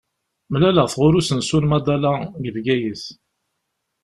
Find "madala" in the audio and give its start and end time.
1.71-2.13